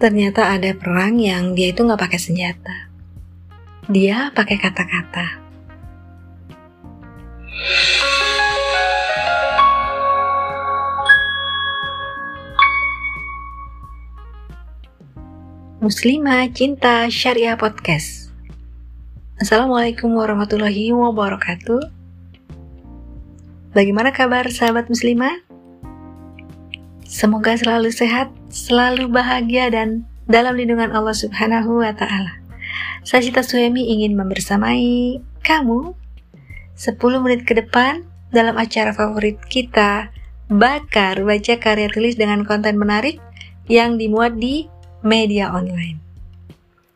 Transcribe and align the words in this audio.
ternyata 0.00 0.50
ada 0.54 0.74
perang 0.74 1.20
yang 1.20 1.54
dia 1.54 1.70
itu 1.70 1.84
nggak 1.84 2.00
pakai 2.00 2.20
senjata. 2.20 2.90
Dia 3.86 4.32
pakai 4.32 4.56
kata-kata. 4.56 5.44
Muslimah 15.84 16.48
Cinta 16.56 17.04
Syariah 17.12 17.60
Podcast 17.60 18.32
Assalamualaikum 19.36 20.16
warahmatullahi 20.16 20.96
wabarakatuh 20.96 21.92
Bagaimana 23.76 24.08
kabar 24.08 24.48
sahabat 24.48 24.88
muslimah? 24.88 25.43
Semoga 27.04 27.52
selalu 27.52 27.92
sehat, 27.92 28.32
selalu 28.48 29.12
bahagia 29.12 29.68
dan 29.68 30.08
dalam 30.24 30.56
lindungan 30.56 30.88
Allah 30.96 31.12
Subhanahu 31.12 31.84
wa 31.84 31.92
taala. 31.92 32.40
Sashita 33.04 33.44
Suemi 33.44 33.92
ingin 33.92 34.16
membersamai 34.16 35.20
kamu 35.44 35.92
10 36.74 36.96
menit 37.20 37.44
ke 37.44 37.52
depan 37.52 38.08
dalam 38.32 38.56
acara 38.56 38.96
favorit 38.96 39.36
kita 39.46 40.08
Bakar 40.48 41.20
Baca 41.20 41.54
Karya 41.60 41.92
Tulis 41.92 42.16
dengan 42.16 42.42
konten 42.48 42.80
menarik 42.80 43.20
yang 43.68 44.00
dimuat 44.00 44.40
di 44.40 44.68
media 45.04 45.52
online. 45.52 46.00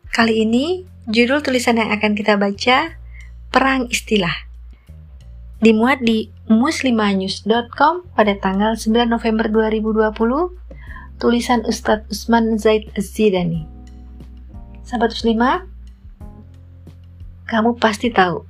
Kali 0.08 0.40
ini, 0.40 0.88
judul 1.04 1.44
tulisan 1.44 1.76
yang 1.76 1.92
akan 1.92 2.16
kita 2.16 2.40
baca 2.40 2.96
Perang 3.52 3.92
Istilah. 3.92 4.48
Dimuat 5.60 6.00
di 6.00 6.32
muslimanews.com 6.48 8.08
pada 8.16 8.32
tanggal 8.40 8.72
9 8.72 9.04
November 9.04 9.46
2020, 9.52 11.20
tulisan 11.20 11.60
Ustadz 11.68 12.08
Usman 12.08 12.56
Zaid 12.56 12.88
Zidani. 12.96 13.68
Sahabat 14.80 15.12
muslimah, 15.12 15.68
kamu 17.44 17.76
pasti 17.76 18.08
tahu 18.08 18.48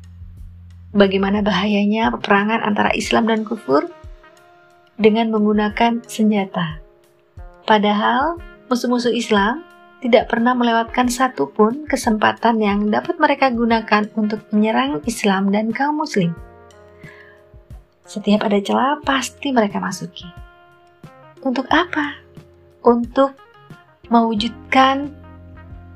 bagaimana 0.94 1.42
bahayanya 1.42 2.14
peperangan 2.14 2.62
antara 2.62 2.94
Islam 2.94 3.26
dan 3.26 3.42
kufur 3.42 3.90
dengan 4.94 5.34
menggunakan 5.34 6.06
senjata. 6.06 6.78
Padahal 7.66 8.38
musuh-musuh 8.70 9.12
Islam 9.12 9.66
tidak 9.98 10.30
pernah 10.30 10.54
melewatkan 10.54 11.10
satupun 11.10 11.82
kesempatan 11.90 12.62
yang 12.62 12.86
dapat 12.86 13.18
mereka 13.18 13.50
gunakan 13.50 14.06
untuk 14.14 14.46
menyerang 14.54 15.02
Islam 15.10 15.50
dan 15.50 15.74
kaum 15.74 15.98
Muslim. 15.98 16.34
Setiap 18.08 18.40
ada 18.48 18.56
celah, 18.64 18.96
pasti 19.04 19.52
mereka 19.52 19.76
masuki. 19.84 20.24
Untuk 21.44 21.68
apa? 21.68 22.16
Untuk 22.80 23.36
mewujudkan 24.08 25.12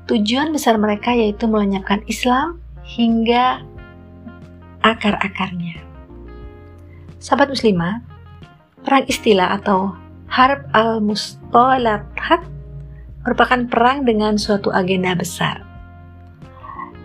tujuan 0.05 0.53
besar 0.53 0.77
mereka, 0.77 1.09
yaitu 1.09 1.49
melenyapkan 1.49 2.05
Islam 2.05 2.61
hingga 2.85 3.65
akar-akarnya. 4.85 5.81
Sahabat 7.17 7.49
muslimah, 7.49 8.05
perang 8.85 9.09
istilah 9.09 9.57
atau 9.57 9.97
Harb 10.29 10.69
al-Mustalahat 10.77 12.45
merupakan 13.25 13.61
perang 13.65 14.05
dengan 14.05 14.37
suatu 14.37 14.69
agenda 14.69 15.17
besar, 15.17 15.65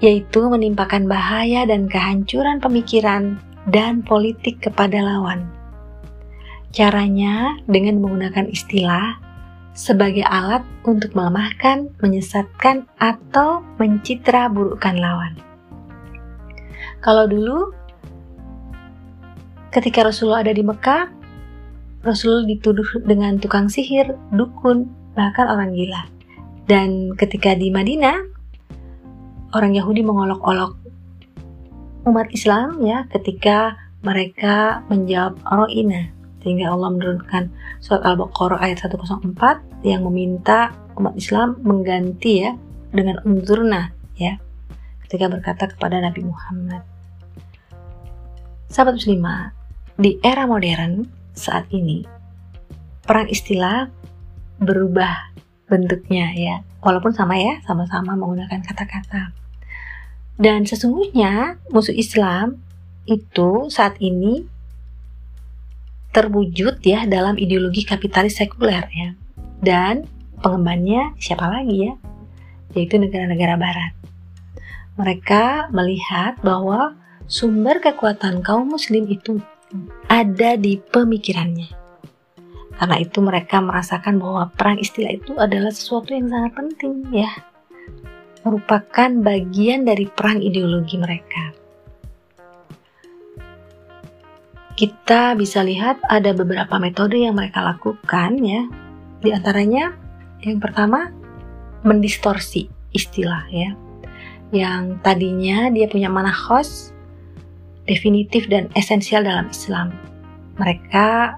yaitu 0.05 0.45
menimpakan 0.53 1.09
bahaya 1.09 1.65
dan 1.65 1.89
kehancuran 1.89 2.61
pemikiran 2.61 3.41
dan 3.69 4.01
politik 4.05 4.65
kepada 4.65 5.01
lawan. 5.01 5.49
Caranya 6.73 7.57
dengan 7.65 8.01
menggunakan 8.01 8.49
istilah 8.49 9.21
sebagai 9.79 10.27
alat 10.27 10.67
untuk 10.83 11.15
melemahkan, 11.15 11.89
menyesatkan, 12.03 12.91
atau 12.99 13.63
mencitra 13.79 14.51
burukkan 14.51 14.99
lawan. 14.99 15.39
Kalau 16.99 17.31
dulu, 17.31 17.71
ketika 19.71 20.03
Rasulullah 20.03 20.43
ada 20.43 20.51
di 20.51 20.67
Mekah, 20.67 21.15
Rasul 22.03 22.47
dituduh 22.51 23.07
dengan 23.07 23.39
tukang 23.39 23.71
sihir, 23.71 24.19
dukun, 24.35 24.91
bahkan 25.15 25.47
orang 25.47 25.75
gila. 25.79 26.11
Dan 26.67 27.15
ketika 27.15 27.55
di 27.55 27.71
Madinah, 27.71 28.19
orang 29.55 29.79
Yahudi 29.79 30.03
mengolok-olok 30.03 30.88
umat 32.09 32.33
Islam 32.33 32.81
ya 32.81 33.05
ketika 33.13 33.77
mereka 34.01 34.81
menjawab 34.89 35.37
ro'ina 35.45 36.09
sehingga 36.41 36.73
Allah 36.73 36.95
menurunkan 36.95 37.53
surat 37.83 38.03
Al-Baqarah 38.07 38.63
ayat 38.63 38.81
104 38.89 39.85
yang 39.85 40.07
meminta 40.07 40.73
umat 40.97 41.15
Islam 41.19 41.59
mengganti 41.63 42.47
ya 42.47 42.57
dengan 42.95 43.21
unzurna 43.27 43.93
ya 44.17 44.41
ketika 45.07 45.29
berkata 45.29 45.65
kepada 45.69 46.01
Nabi 46.01 46.25
Muhammad. 46.25 46.83
Sahabat 48.69 49.01
muslimah 49.01 49.53
di 49.97 50.21
era 50.21 50.45
modern 50.45 51.09
saat 51.33 51.69
ini 51.73 52.05
perang 53.05 53.29
istilah 53.29 53.89
berubah 54.61 55.33
bentuknya 55.69 56.33
ya. 56.37 56.57
Walaupun 56.79 57.11
sama 57.11 57.35
ya 57.41 57.59
sama-sama 57.67 58.15
menggunakan 58.15 58.63
kata-kata 58.63 59.38
dan 60.39 60.63
sesungguhnya 60.63 61.59
musuh 61.75 61.95
Islam 61.95 62.63
itu 63.11 63.67
saat 63.75 63.99
ini 63.99 64.47
terwujud 66.15 66.79
ya 66.87 67.05
dalam 67.11 67.35
ideologi 67.35 67.83
kapitalis 67.83 68.39
sekuler 68.39 68.87
ya. 68.95 69.19
Dan 69.59 70.07
pengembannya 70.39 71.19
siapa 71.19 71.51
lagi 71.51 71.91
ya? 71.91 71.95
Yaitu 72.79 73.03
negara-negara 73.03 73.59
barat. 73.59 73.93
Mereka 74.95 75.75
melihat 75.75 76.39
bahwa 76.47 76.95
sumber 77.27 77.83
kekuatan 77.83 78.39
kaum 78.47 78.71
muslim 78.71 79.11
itu 79.11 79.43
ada 80.07 80.55
di 80.55 80.79
pemikirannya. 80.79 81.75
Karena 82.79 82.97
itu 83.03 83.19
mereka 83.19 83.59
merasakan 83.59 84.23
bahwa 84.23 84.55
perang 84.55 84.79
istilah 84.79 85.11
itu 85.11 85.35
adalah 85.35 85.75
sesuatu 85.75 86.15
yang 86.15 86.31
sangat 86.31 86.53
penting 86.55 87.11
ya. 87.11 87.31
Merupakan 88.47 89.11
bagian 89.23 89.83
dari 89.87 90.07
perang 90.07 90.39
ideologi 90.39 90.95
mereka. 90.99 91.55
Kita 94.79 95.35
bisa 95.35 95.67
lihat 95.67 95.99
ada 96.07 96.31
beberapa 96.31 96.79
metode 96.79 97.19
yang 97.19 97.35
mereka 97.35 97.67
lakukan 97.67 98.39
ya. 98.39 98.63
Di 99.19 99.35
antaranya 99.35 99.91
yang 100.47 100.63
pertama 100.63 101.11
mendistorsi 101.83 102.71
istilah 102.95 103.43
ya. 103.51 103.75
Yang 104.55 105.03
tadinya 105.03 105.67
dia 105.75 105.91
punya 105.91 106.07
mana 106.07 106.31
khos, 106.31 106.95
definitif 107.91 108.47
dan 108.47 108.71
esensial 108.79 109.27
dalam 109.27 109.51
Islam. 109.51 109.91
Mereka 110.63 111.35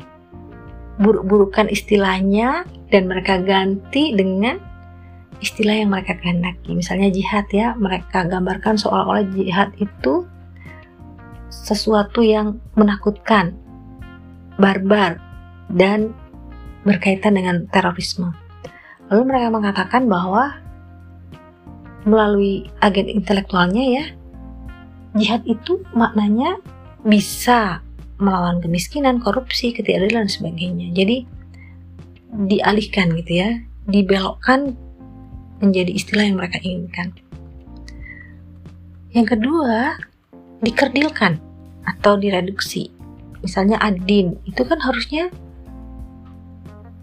buruk-burukan 1.01 1.73
istilahnya 1.73 2.69
dan 2.93 3.09
mereka 3.09 3.41
ganti 3.41 4.13
dengan 4.13 4.61
istilah 5.41 5.77
yang 5.85 5.91
mereka 5.93 6.17
kehendaki. 6.21 6.77
Misalnya 6.77 7.09
jihad 7.09 7.49
ya, 7.53 7.73
mereka 7.77 8.29
gambarkan 8.29 8.77
seolah-olah 8.77 9.25
jihad 9.33 9.73
itu 9.81 10.29
sesuatu 11.51 12.23
yang 12.23 12.61
menakutkan, 12.77 13.57
barbar, 14.61 15.19
dan 15.73 16.15
berkaitan 16.85 17.37
dengan 17.37 17.67
terorisme. 17.69 18.33
Lalu 19.11 19.23
mereka 19.27 19.49
mengatakan 19.51 20.07
bahwa 20.07 20.55
melalui 22.07 22.71
agen 22.81 23.11
intelektualnya 23.11 23.85
ya, 23.85 24.05
jihad 25.19 25.43
itu 25.45 25.83
maknanya 25.93 26.61
bisa 27.03 27.83
melawan 28.21 28.61
kemiskinan, 28.61 29.19
korupsi, 29.19 29.73
ketidakadilan 29.73 30.29
dan 30.29 30.33
sebagainya. 30.33 30.93
Jadi 30.93 31.25
dialihkan 32.31 33.17
gitu 33.17 33.33
ya, 33.43 33.51
dibelokkan 33.89 34.77
menjadi 35.61 35.93
istilah 35.93 36.25
yang 36.25 36.41
mereka 36.41 36.59
inginkan. 36.65 37.13
Yang 39.13 39.37
kedua, 39.37 40.01
dikerdilkan 40.65 41.41
atau 41.87 42.17
direduksi. 42.21 42.93
Misalnya 43.41 43.81
adin, 43.81 44.37
itu 44.45 44.63
kan 44.65 44.81
harusnya 44.81 45.33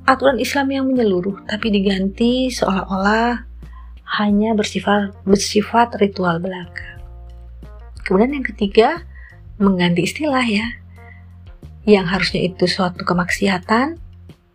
aturan 0.05 0.37
Islam 0.37 0.69
yang 0.69 0.85
menyeluruh, 0.89 1.45
tapi 1.49 1.73
diganti 1.73 2.53
seolah-olah 2.53 3.43
hanya 4.21 4.55
bersifat 4.55 5.11
bersifat 5.27 5.97
ritual 5.99 6.39
belaka. 6.39 7.01
Kemudian 8.07 8.39
yang 8.39 8.47
ketiga, 8.47 9.03
mengganti 9.59 10.07
istilah 10.07 10.45
ya, 10.47 10.63
yang 11.83 12.07
harusnya 12.07 12.47
itu 12.47 12.63
suatu 12.69 13.03
kemaksiatan 13.03 13.99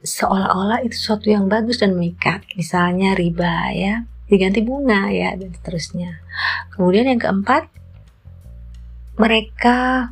seolah-olah 0.03 0.83
itu 0.83 0.99
sesuatu 0.99 1.31
yang 1.31 1.47
bagus 1.47 1.79
dan 1.79 1.95
memikat 1.95 2.43
misalnya 2.59 3.15
riba 3.15 3.71
ya. 3.73 3.95
Diganti 4.27 4.65
bunga 4.65 5.13
ya 5.13 5.37
dan 5.39 5.55
seterusnya. 5.55 6.19
Kemudian 6.75 7.07
yang 7.07 7.21
keempat 7.23 7.69
mereka 9.21 10.11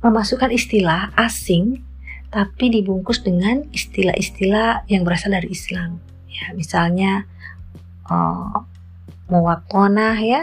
memasukkan 0.00 0.54
istilah 0.54 1.12
asing 1.18 1.82
tapi 2.30 2.68
dibungkus 2.68 3.22
dengan 3.22 3.64
istilah-istilah 3.70 4.86
yang 4.90 5.02
berasal 5.02 5.34
dari 5.34 5.50
Islam. 5.50 5.98
Ya 6.30 6.52
misalnya 6.52 7.24
uh, 8.06 8.60
muwatonah 9.30 10.16
ya 10.20 10.42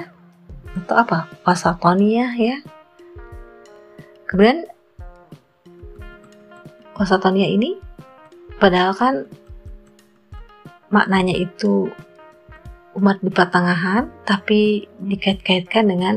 atau 0.83 0.95
apa? 0.99 1.31
Wasatoniyah 1.47 2.33
ya. 2.35 2.57
Kemudian 4.27 4.65
wasatoniyah 6.97 7.49
ini 7.53 7.82
padahal 8.57 8.93
kan 8.97 9.15
maknanya 10.93 11.33
itu 11.33 11.89
umat 12.93 13.17
di 13.25 13.33
pertengahan 13.33 14.13
tapi 14.29 14.85
dikait-kaitkan 15.01 15.89
dengan 15.89 16.15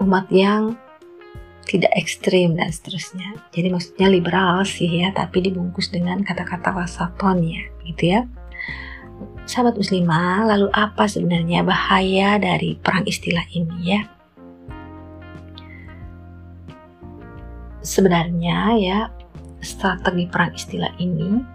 umat 0.00 0.28
yang 0.32 0.76
tidak 1.66 1.90
ekstrim 1.98 2.54
dan 2.54 2.70
seterusnya. 2.70 3.36
Jadi 3.50 3.68
maksudnya 3.74 4.06
liberal 4.06 4.62
sih 4.62 5.02
ya, 5.02 5.10
tapi 5.10 5.42
dibungkus 5.42 5.90
dengan 5.90 6.22
kata-kata 6.22 6.70
wasaton 6.72 7.42
ya, 7.42 7.62
gitu 7.82 8.02
ya. 8.16 8.20
Sahabat 9.50 9.74
muslimah, 9.74 10.46
lalu 10.46 10.70
apa 10.70 11.10
sebenarnya 11.10 11.66
bahaya 11.66 12.38
dari 12.38 12.78
perang 12.78 13.02
istilah 13.02 13.42
ini 13.50 13.78
ya? 13.82 14.00
Sebenarnya 17.82 18.58
ya, 18.78 18.98
strategi 19.60 20.24
perang 20.28 20.52
istilah 20.52 20.92
ini 21.00 21.54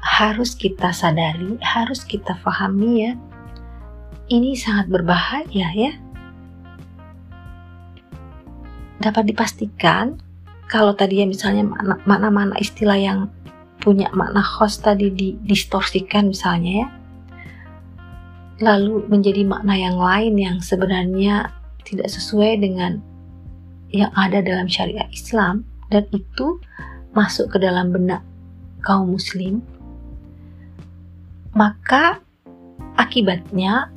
harus 0.00 0.52
kita 0.52 0.92
sadari, 0.92 1.56
harus 1.64 2.04
kita 2.04 2.36
pahami 2.44 2.92
ya. 3.08 3.12
Ini 4.30 4.54
sangat 4.54 4.86
berbahaya 4.92 5.68
ya 5.74 5.92
dapat 9.00 9.32
dipastikan 9.32 10.20
kalau 10.68 10.92
tadi 10.92 11.24
ya 11.24 11.26
misalnya 11.26 11.64
makna-makna 12.04 12.54
istilah 12.60 13.00
yang 13.00 13.32
punya 13.80 14.12
makna 14.12 14.44
host 14.44 14.84
tadi 14.84 15.08
didistorsikan 15.08 16.28
misalnya 16.30 16.84
ya 16.84 16.88
lalu 18.60 19.08
menjadi 19.08 19.40
makna 19.48 19.72
yang 19.72 19.96
lain 19.96 20.36
yang 20.36 20.56
sebenarnya 20.60 21.48
tidak 21.80 22.12
sesuai 22.12 22.60
dengan 22.60 23.00
yang 23.90 24.10
ada 24.14 24.42
dalam 24.42 24.70
syariat 24.70 25.06
Islam 25.10 25.66
dan 25.90 26.06
itu 26.14 26.58
masuk 27.14 27.54
ke 27.54 27.58
dalam 27.58 27.90
benak 27.90 28.22
kaum 28.86 29.14
muslim 29.14 29.60
maka 31.50 32.22
akibatnya 32.94 33.90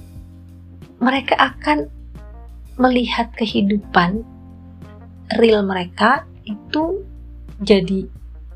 mereka 0.98 1.38
akan 1.38 1.92
melihat 2.81 3.30
kehidupan 3.38 4.25
real 5.38 5.62
mereka 5.62 6.25
itu 6.44 7.06
jadi 7.62 8.10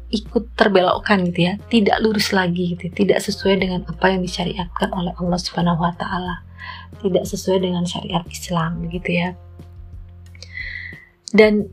ikut 0.08 0.56
terbelokkan 0.56 1.28
gitu 1.32 1.52
ya, 1.52 1.54
tidak 1.68 2.00
lurus 2.00 2.32
lagi 2.32 2.76
gitu, 2.76 2.88
tidak 2.96 3.20
sesuai 3.20 3.60
dengan 3.60 3.84
apa 3.84 4.08
yang 4.08 4.24
disyariatkan 4.24 4.90
oleh 4.96 5.12
Allah 5.20 5.40
Subhanahu 5.40 5.84
wa 5.84 5.92
taala. 6.00 6.48
Tidak 7.04 7.24
sesuai 7.28 7.68
dengan 7.68 7.84
syariat 7.84 8.24
Islam 8.32 8.88
gitu 8.88 9.12
ya. 9.12 9.36
Dan 11.32 11.68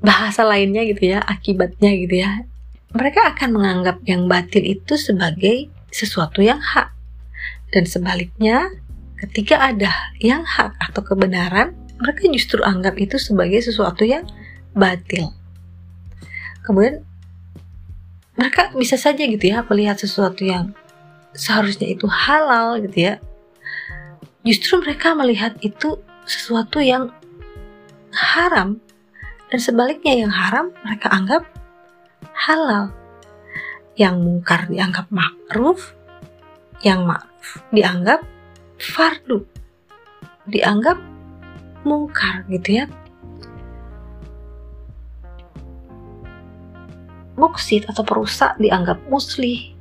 bahasa 0.00 0.42
lainnya 0.46 0.86
gitu 0.88 1.16
ya, 1.16 1.20
akibatnya 1.20 1.90
gitu 1.94 2.24
ya. 2.24 2.48
Mereka 2.90 3.36
akan 3.36 3.48
menganggap 3.54 4.02
yang 4.08 4.26
batil 4.26 4.64
itu 4.66 4.98
sebagai 4.98 5.70
sesuatu 5.94 6.42
yang 6.42 6.58
hak. 6.58 6.90
Dan 7.70 7.86
sebaliknya, 7.86 8.66
ketika 9.20 9.62
ada 9.62 9.92
yang 10.18 10.42
hak 10.42 10.74
atau 10.80 11.02
kebenaran, 11.04 11.76
mereka 12.00 12.26
justru 12.32 12.64
anggap 12.64 12.96
itu 12.96 13.20
sebagai 13.20 13.60
sesuatu 13.60 14.02
yang 14.02 14.26
batil. 14.72 15.30
Kemudian 16.64 17.04
mereka 18.40 18.72
bisa 18.72 18.96
saja 18.96 19.20
gitu 19.20 19.52
ya 19.52 19.60
melihat 19.68 20.00
sesuatu 20.00 20.48
yang 20.48 20.72
seharusnya 21.36 21.92
itu 21.92 22.08
halal 22.08 22.80
gitu 22.80 23.12
ya. 23.12 23.14
Justru 24.40 24.80
mereka 24.80 25.12
melihat 25.12 25.60
itu 25.60 26.00
sesuatu 26.24 26.80
yang 26.80 27.12
haram 28.10 28.78
dan 29.50 29.58
sebaliknya 29.58 30.26
yang 30.26 30.32
haram 30.32 30.70
mereka 30.86 31.08
anggap 31.10 31.42
halal. 32.34 32.94
Yang 33.98 34.16
mungkar 34.22 34.64
dianggap 34.70 35.06
makruf, 35.12 35.92
yang 36.80 37.04
makruf 37.04 37.60
dianggap 37.74 38.24
fardu. 38.80 39.44
Dianggap 40.48 40.96
mungkar 41.84 42.44
gitu 42.52 42.80
ya 42.80 42.86
muksid 47.40 47.88
atau 47.88 48.04
perusak 48.04 48.52
dianggap 48.60 49.00
muslih 49.08 49.72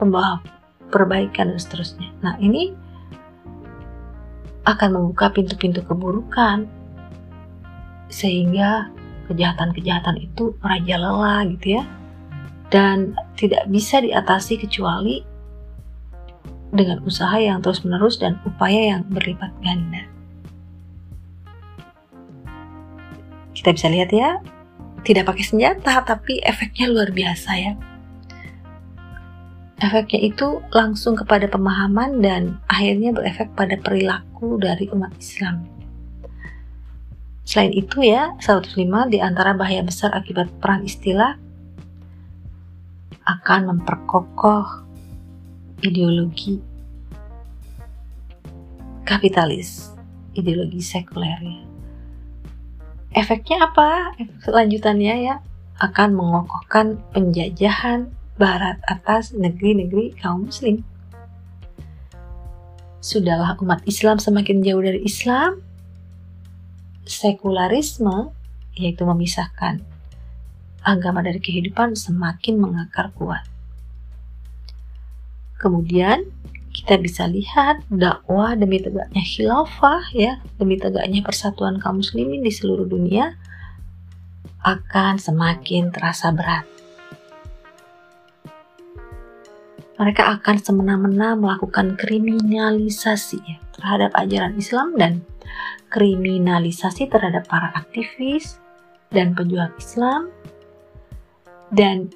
pembawa 0.00 0.40
perbaikan 0.88 1.52
dan 1.52 1.60
seterusnya 1.60 2.08
nah 2.24 2.40
ini 2.40 2.72
akan 4.64 4.96
membuka 4.96 5.28
pintu-pintu 5.30 5.84
keburukan 5.84 6.64
sehingga 8.08 8.90
kejahatan-kejahatan 9.30 10.22
itu 10.22 10.54
merajalela 10.62 11.46
gitu 11.56 11.80
ya. 11.80 11.84
Dan 12.66 13.14
tidak 13.38 13.70
bisa 13.70 14.02
diatasi 14.02 14.58
kecuali 14.58 15.22
dengan 16.74 16.98
usaha 17.06 17.38
yang 17.38 17.62
terus-menerus 17.62 18.18
dan 18.18 18.42
upaya 18.42 18.98
yang 18.98 19.02
berlipat 19.06 19.54
ganda. 19.62 20.06
kita 23.66 23.82
bisa 23.82 23.88
lihat 23.90 24.14
ya 24.14 24.38
tidak 25.02 25.26
pakai 25.26 25.42
senjata 25.42 26.04
tapi 26.06 26.38
efeknya 26.44 26.86
luar 26.86 27.10
biasa 27.10 27.50
ya. 27.58 27.72
Efeknya 29.82 30.20
itu 30.22 30.62
langsung 30.70 31.18
kepada 31.18 31.50
pemahaman 31.50 32.22
dan 32.22 32.62
akhirnya 32.70 33.10
berefek 33.10 33.50
pada 33.58 33.74
perilaku 33.76 34.56
dari 34.62 34.86
umat 34.94 35.10
Islam 35.18 35.75
selain 37.46 37.72
itu 37.72 38.02
ya 38.02 38.34
105 38.42 38.76
di 39.08 39.18
antara 39.22 39.54
bahaya 39.54 39.80
besar 39.86 40.12
akibat 40.12 40.50
perang 40.58 40.82
istilah 40.82 41.38
akan 43.24 43.72
memperkokoh 43.72 44.84
ideologi 45.86 46.58
kapitalis 49.06 49.94
ideologi 50.34 50.82
sekuler 50.82 51.40
ya 51.40 51.66
Efeknya 53.16 53.72
apa? 53.72 54.12
Selanjutannya 54.44 55.14
ya 55.24 55.40
akan 55.80 56.20
mengokohkan 56.20 57.00
penjajahan 57.16 58.12
barat 58.36 58.76
atas 58.84 59.32
negeri-negeri 59.32 60.12
kaum 60.20 60.44
muslim. 60.44 60.84
Sudahlah 63.00 63.56
umat 63.64 63.80
Islam 63.88 64.20
semakin 64.20 64.60
jauh 64.60 64.84
dari 64.84 65.00
Islam, 65.00 65.64
sekularisme 67.06 68.34
yaitu 68.76 69.08
memisahkan 69.08 69.80
agama 70.86 71.24
dari 71.24 71.42
kehidupan 71.42 71.98
semakin 71.98 72.62
mengakar 72.62 73.10
kuat. 73.16 73.42
Kemudian 75.56 76.28
kita 76.70 77.00
bisa 77.00 77.24
lihat 77.24 77.80
dakwah 77.88 78.52
demi 78.52 78.78
tegaknya 78.78 79.24
khilafah 79.24 80.12
ya, 80.12 80.38
demi 80.60 80.76
tegaknya 80.76 81.24
persatuan 81.24 81.80
kaum 81.80 82.04
muslimin 82.04 82.44
di 82.44 82.52
seluruh 82.52 82.84
dunia 82.84 83.34
akan 84.60 85.16
semakin 85.16 85.88
terasa 85.88 86.30
berat. 86.30 86.68
Mereka 89.96 90.28
akan 90.36 90.56
semena-mena 90.60 91.32
melakukan 91.32 91.96
kriminalisasi 91.96 93.40
ya, 93.40 93.58
terhadap 93.72 94.12
ajaran 94.12 94.52
Islam 94.60 94.92
dan 95.00 95.24
kriminalisasi 95.90 97.08
terhadap 97.10 97.46
para 97.46 97.72
aktivis 97.74 98.58
dan 99.10 99.32
pejuang 99.32 99.70
Islam 99.78 100.30
dan 101.74 102.10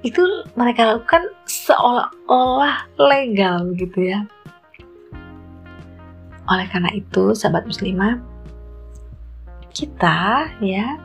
itu 0.00 0.24
mereka 0.56 0.96
lakukan 0.96 1.28
seolah-olah 1.44 2.88
legal 2.96 3.68
gitu 3.76 4.08
ya. 4.08 4.24
Oleh 6.48 6.66
karena 6.72 6.90
itu, 6.96 7.36
sahabat 7.36 7.68
muslimah, 7.68 8.18
kita 9.70 10.50
ya, 10.64 10.98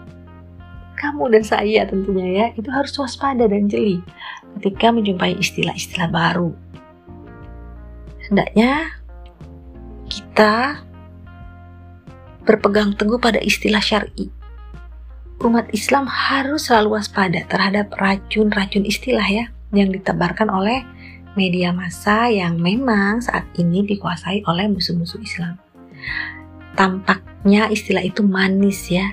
kamu 0.95 1.37
dan 1.37 1.43
saya 1.43 1.83
tentunya 1.85 2.27
ya, 2.31 2.45
itu 2.55 2.71
harus 2.71 2.95
waspada 2.97 3.45
dan 3.45 3.67
jeli 3.67 3.99
ketika 4.57 4.95
menjumpai 4.95 5.35
istilah-istilah 5.37 6.09
baru. 6.09 6.55
Hendaknya 8.25 8.89
kita 10.09 10.81
berpegang 12.45 12.93
teguh 12.93 13.17
pada 13.19 13.41
istilah 13.41 13.81
syar'i 13.81 14.31
umat 15.43 15.67
Islam 15.75 16.07
harus 16.07 16.71
selalu 16.71 16.97
waspada 16.97 17.43
terhadap 17.45 17.91
racun-racun 17.99 18.87
istilah 18.87 19.25
ya 19.25 19.45
yang 19.75 19.91
ditebarkan 19.91 20.47
oleh 20.47 20.81
media 21.35 21.75
massa 21.75 22.31
yang 22.31 22.55
memang 22.55 23.19
saat 23.19 23.43
ini 23.59 23.83
dikuasai 23.83 24.47
oleh 24.47 24.71
musuh-musuh 24.71 25.19
Islam. 25.19 25.59
Tampaknya 26.79 27.67
istilah 27.67 28.03
itu 28.03 28.23
manis 28.23 28.87
ya, 28.87 29.11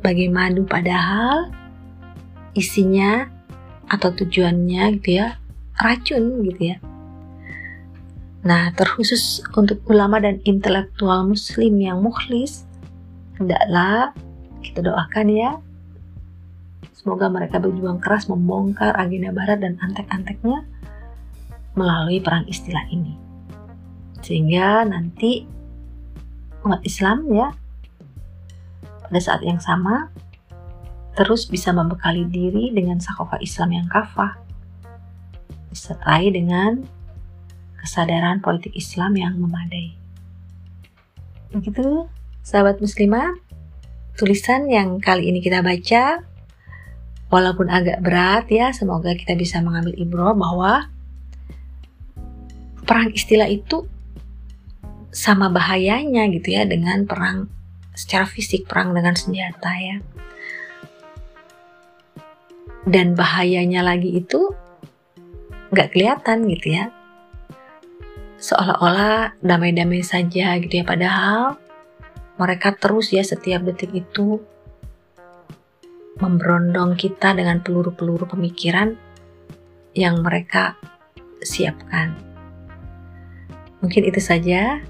bagai 0.00 0.32
madu 0.32 0.64
padahal 0.64 1.52
isinya 2.56 3.28
atau 3.92 4.08
tujuannya 4.16 5.00
gitu 5.00 5.20
ya 5.20 5.36
racun 5.76 6.40
gitu 6.48 6.72
ya. 6.72 6.76
Nah, 8.44 8.68
terkhusus 8.76 9.40
untuk 9.56 9.80
ulama 9.88 10.20
dan 10.20 10.36
intelektual 10.44 11.24
muslim 11.24 11.80
yang 11.80 12.04
mukhlis, 12.04 12.68
hendaklah 13.40 14.12
kita 14.60 14.84
doakan 14.84 15.26
ya. 15.32 15.50
Semoga 16.92 17.32
mereka 17.32 17.56
berjuang 17.56 18.04
keras 18.04 18.28
membongkar 18.28 18.92
agenda 19.00 19.32
barat 19.32 19.64
dan 19.64 19.80
antek-anteknya 19.80 20.60
melalui 21.72 22.20
perang 22.20 22.44
istilah 22.44 22.84
ini. 22.92 23.16
Sehingga 24.20 24.84
nanti 24.88 25.48
umat 26.64 26.80
Islam 26.84 27.28
ya 27.32 27.48
pada 29.04 29.20
saat 29.20 29.44
yang 29.44 29.60
sama 29.60 30.08
terus 31.12 31.44
bisa 31.44 31.70
membekali 31.70 32.24
diri 32.28 32.72
dengan 32.72 33.00
sakofa 33.00 33.36
Islam 33.40 33.84
yang 33.84 33.86
kafah 33.88 34.40
disertai 35.68 36.32
dengan 36.32 36.82
kesadaran 37.84 38.40
politik 38.40 38.72
Islam 38.72 39.12
yang 39.14 39.36
memadai. 39.36 39.92
Begitu, 41.52 42.08
sahabat 42.40 42.80
muslimah, 42.80 43.36
tulisan 44.16 44.66
yang 44.66 44.98
kali 44.98 45.28
ini 45.28 45.44
kita 45.44 45.60
baca 45.60 46.24
walaupun 47.28 47.68
agak 47.68 48.00
berat 48.00 48.48
ya, 48.48 48.72
semoga 48.72 49.12
kita 49.14 49.36
bisa 49.36 49.60
mengambil 49.60 49.94
ibro 50.00 50.32
bahwa 50.32 50.88
perang 52.84 53.12
istilah 53.12 53.48
itu 53.48 53.86
sama 55.14 55.46
bahayanya 55.46 56.26
gitu 56.34 56.54
ya 56.54 56.66
dengan 56.66 57.06
perang 57.06 57.46
secara 57.94 58.26
fisik, 58.26 58.66
perang 58.66 58.90
dengan 58.90 59.14
senjata 59.14 59.70
ya. 59.78 59.96
Dan 62.84 63.16
bahayanya 63.16 63.80
lagi 63.80 64.18
itu 64.18 64.52
nggak 65.70 65.90
kelihatan 65.94 66.46
gitu 66.50 66.74
ya. 66.74 66.90
Seolah-olah 68.44 69.40
damai-damai 69.40 70.04
saja 70.04 70.52
gitu 70.60 70.74
ya, 70.76 70.84
padahal 70.84 71.56
mereka 72.36 72.76
terus 72.76 73.08
ya 73.08 73.24
setiap 73.24 73.64
detik 73.64 73.88
itu 73.96 74.36
memberondong 76.20 76.92
kita 77.00 77.32
dengan 77.32 77.64
peluru-peluru 77.64 78.28
pemikiran 78.28 79.00
yang 79.96 80.20
mereka 80.20 80.76
siapkan. 81.40 82.12
Mungkin 83.80 84.12
itu 84.12 84.20
saja 84.20 84.84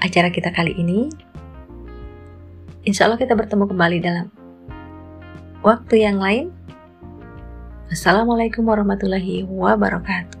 acara 0.00 0.32
kita 0.32 0.48
kali 0.48 0.72
ini. 0.80 1.12
Insya 2.88 3.04
Allah 3.04 3.20
kita 3.20 3.36
bertemu 3.36 3.68
kembali 3.68 3.98
dalam 4.00 4.32
waktu 5.60 6.08
yang 6.08 6.16
lain. 6.16 6.56
Assalamualaikum 7.92 8.64
warahmatullahi 8.64 9.44
wabarakatuh. 9.44 10.35